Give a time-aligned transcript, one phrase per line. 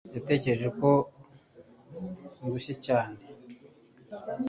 [0.15, 0.89] Yatekereje ko
[2.45, 3.17] ndushye cyane